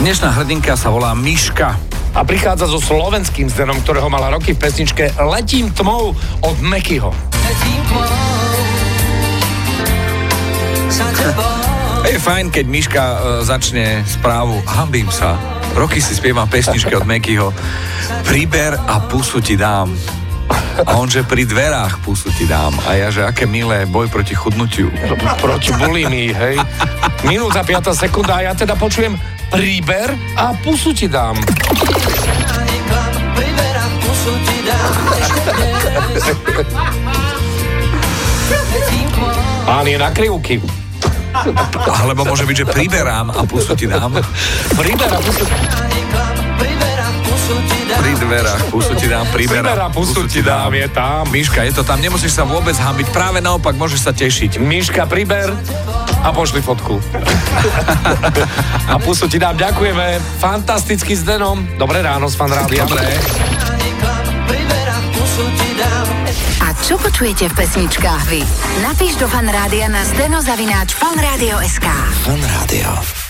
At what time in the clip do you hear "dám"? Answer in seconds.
19.60-19.92, 22.48-22.72, 31.10-31.34, 43.90-44.14, 49.10-49.26, 50.40-50.70, 59.38-59.56